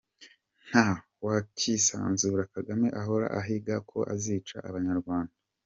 Nta 0.67 0.87
wakwisanzura 1.25 2.43
Kagame 2.55 2.87
ahora 3.01 3.27
ahiga 3.39 3.75
ko 3.89 3.97
azica 4.13 4.57
abanyarwanda! 4.69 5.33